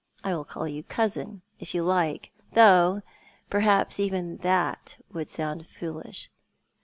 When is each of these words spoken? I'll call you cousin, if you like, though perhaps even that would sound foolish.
I'll 0.23 0.45
call 0.45 0.67
you 0.67 0.81
cousin, 0.81 1.43
if 1.59 1.75
you 1.75 1.83
like, 1.83 2.31
though 2.53 3.03
perhaps 3.51 3.99
even 3.99 4.37
that 4.37 4.97
would 5.13 5.27
sound 5.27 5.67
foolish. 5.67 6.31